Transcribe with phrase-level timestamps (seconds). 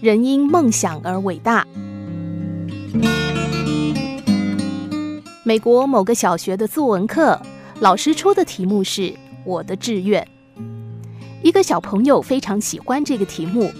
[0.00, 1.66] 人因梦想而伟大。
[5.44, 7.38] 美国某个小学的作文课，
[7.80, 9.12] 老师出的题目是
[9.44, 10.26] “我的志愿”。
[11.44, 13.70] 一个小朋友非常喜欢这个题目，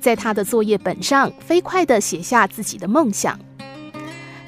[0.00, 3.38] 在他的作业本上飞快地写下自己的梦想。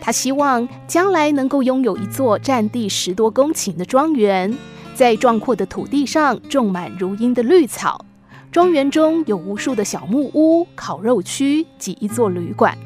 [0.01, 4.53] 他希望将来能够拥有一座占地十多公顷的庄园，
[4.97, 8.05] 在壮阔的土地上种满如茵的绿草，
[8.53, 12.77] 庄园中有无数的小木屋、烤肉区及一座旅馆。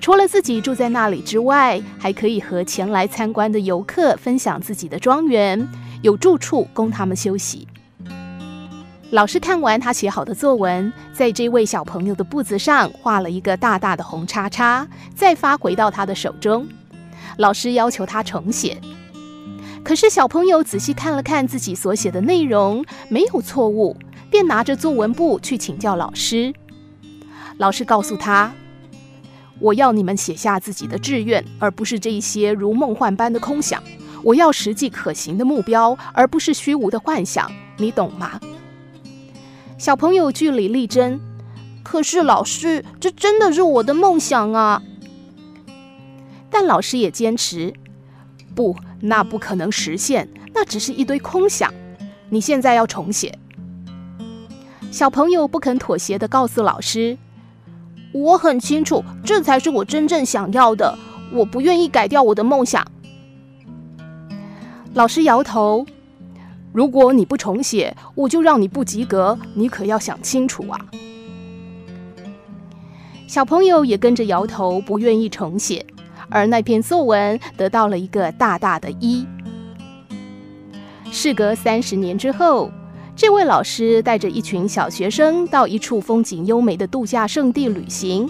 [0.00, 5.68] 除了自己住在那里之外，还可以和前来参观的游客分享自己的庄园，
[6.00, 7.68] 有住处供他们休息。
[9.10, 16.66] 老师看完他写好的作文，在这位小朋友的簿子上画了一个大大的红叉叉，再发回到他的手中。
[17.36, 18.80] 老师要求他重写，
[19.84, 23.94] 可是小朋友仔细看了看自己所写的内容，没有错误，
[24.30, 26.54] 便拿着作文簿去请教老师。
[27.58, 28.54] 老师告诉他，
[29.58, 33.82] 我要你们写下自己的志愿，而不是这一些如梦幻般的空想。
[34.22, 37.50] 我要实际可行的目标，而不是虚无的幻想。
[37.76, 38.40] 你懂吗？
[39.76, 41.20] 小朋友据理力争。
[41.82, 44.80] 可是老师，这真的是我的梦想啊！
[46.48, 47.74] 但老师也坚持，
[48.54, 51.72] 不，那不可能实现，那只是一堆空想。
[52.28, 53.36] 你现在要重写。
[54.90, 57.16] 小朋友不肯妥协的告诉老师。
[58.12, 60.98] 我很清楚，这才是我真正想要的。
[61.32, 62.84] 我不愿意改掉我的梦想。
[64.94, 65.86] 老师摇头
[66.74, 69.38] ：“如果你不重写，我就让你不及格。
[69.54, 70.86] 你可要想清楚啊！”
[73.28, 75.86] 小朋友也跟着摇头，不愿意重写。
[76.28, 79.24] 而那篇作文得到了一个大大的一。
[81.12, 82.72] 事隔三十年之后。
[83.20, 88.26] 这位老师带着一群小学生到一处风景优美的度假胜地旅行，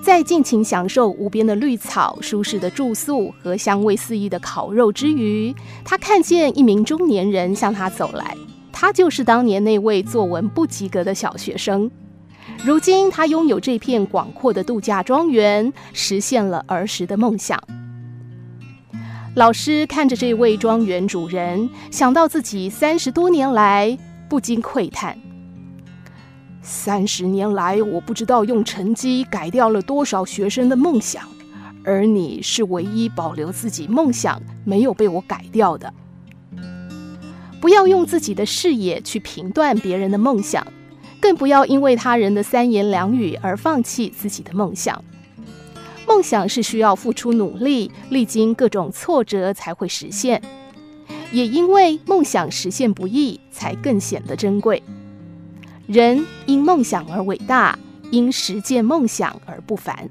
[0.00, 5.52] 在尽情享受无边的绿草、舒适的住宿和香味四溢的烤肉之余，
[5.84, 8.36] 他看见一名中年人向他走来。
[8.70, 11.90] 他就是当年那位作文不及格的小学生。
[12.64, 17.60] 如今，他拥有这片广阔的度假庄园，实现了儿时的梦想。
[19.34, 23.98] 老师看着这位庄园主人，想到自己三十多年来。
[24.32, 25.18] 不禁喟叹：
[26.62, 31.22] 三十年来，我不知道用成绩改掉了多少学生的梦想，
[31.84, 35.92] 而你是唯一保留自己梦想没有被我改掉的。
[37.60, 40.66] 不要用自己的视野去评断别人的梦想，
[41.20, 45.04] 更不要因为他人的三言两语而放弃自己的梦想。
[46.08, 50.40] 梦想是需要付出努力，历经各种挫折才会实现。
[51.32, 54.82] 也因为梦想实现不易，才更显得珍贵。
[55.86, 57.78] 人因梦想而伟大，
[58.10, 60.08] 因实践梦想而不凡。